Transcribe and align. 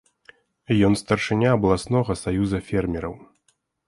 Ён 0.87 0.93
старшыня 1.01 1.49
абласнога 1.57 2.15
саюза 2.23 2.59
фермераў. 2.71 3.15